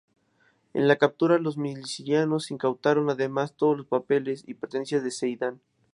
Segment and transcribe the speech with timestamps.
[0.73, 5.61] En la captura, los milicianos incautaron además todos los papeles y pertenencias de Zeidan.